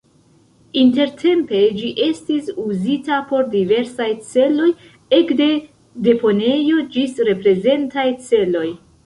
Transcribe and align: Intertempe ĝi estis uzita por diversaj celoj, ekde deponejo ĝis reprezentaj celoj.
Intertempe 0.83 1.59
ĝi 1.81 1.91
estis 2.05 2.47
uzita 2.63 3.19
por 3.33 3.45
diversaj 3.51 4.09
celoj, 4.31 4.71
ekde 5.19 5.51
deponejo 6.09 6.81
ĝis 6.99 7.23
reprezentaj 7.31 8.09
celoj. 8.31 8.67